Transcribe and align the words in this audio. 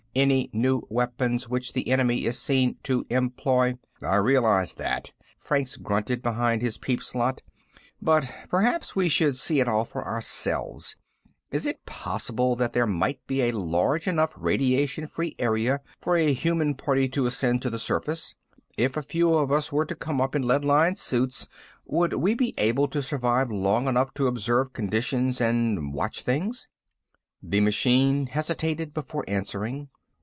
Any 0.13 0.49
new 0.51 0.85
weapons 0.89 1.47
which 1.47 1.71
the 1.71 1.87
enemy 1.87 2.25
is 2.25 2.37
seen 2.37 2.75
to 2.83 3.05
employ" 3.09 3.75
"I 4.03 4.15
realize 4.15 4.73
that," 4.73 5.13
Franks 5.39 5.77
grunted 5.77 6.21
behind 6.21 6.61
his 6.61 6.77
peep 6.77 7.01
slot. 7.01 7.41
"But 8.01 8.29
perhaps 8.49 8.93
we 8.93 9.07
should 9.07 9.37
see 9.37 9.61
it 9.61 9.69
all 9.69 9.85
for 9.85 10.05
ourselves. 10.05 10.97
Is 11.49 11.65
it 11.65 11.85
possible 11.85 12.57
that 12.57 12.73
there 12.73 12.85
might 12.85 13.25
be 13.25 13.43
a 13.43 13.53
large 13.57 14.05
enough 14.05 14.33
radiation 14.35 15.07
free 15.07 15.33
area 15.39 15.79
for 16.01 16.17
a 16.17 16.33
human 16.33 16.75
party 16.75 17.07
to 17.07 17.25
ascend 17.25 17.61
to 17.61 17.69
the 17.69 17.79
surface? 17.79 18.35
If 18.77 18.97
a 18.97 19.01
few 19.01 19.33
of 19.37 19.49
us 19.49 19.71
were 19.71 19.85
to 19.85 19.95
come 19.95 20.19
up 20.19 20.35
in 20.35 20.41
lead 20.45 20.65
lined 20.65 20.97
suits, 20.97 21.47
would 21.85 22.11
we 22.15 22.33
be 22.33 22.53
able 22.57 22.89
to 22.89 23.01
survive 23.01 23.49
long 23.49 23.87
enough 23.87 24.13
to 24.15 24.27
observe 24.27 24.73
conditions 24.73 25.39
and 25.39 25.93
watch 25.93 26.21
things?" 26.21 26.67
The 27.41 27.61
machine 27.61 28.25
hesitated 28.27 28.93
before 28.93 29.23
answering. 29.29 29.87